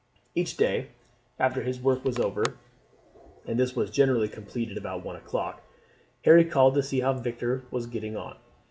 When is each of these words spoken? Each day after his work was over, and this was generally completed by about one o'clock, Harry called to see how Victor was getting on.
Each 0.33 0.57
day 0.57 0.87
after 1.37 1.61
his 1.61 1.79
work 1.79 2.03
was 2.03 2.17
over, 2.17 2.43
and 3.45 3.59
this 3.59 3.75
was 3.75 3.91
generally 3.91 4.27
completed 4.27 4.73
by 4.77 4.79
about 4.79 5.05
one 5.05 5.15
o'clock, 5.15 5.61
Harry 6.25 6.43
called 6.43 6.73
to 6.73 6.81
see 6.81 7.01
how 7.01 7.13
Victor 7.13 7.65
was 7.69 7.85
getting 7.85 8.17
on. 8.17 8.35